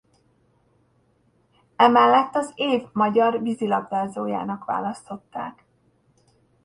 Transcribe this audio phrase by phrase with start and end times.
[1.75, 5.65] Emellett az év magyar vízilabdázójának választották.